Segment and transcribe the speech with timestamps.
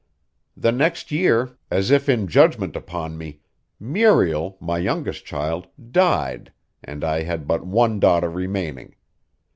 [0.57, 3.41] The next year, as if in judgment upon me,
[3.79, 6.51] Muriel, my youngest child, died
[6.83, 8.95] and I had but one daughter remaining.